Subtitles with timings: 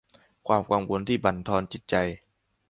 [0.47, 1.95] ความกังวลที่บั่นทอนจิตใจ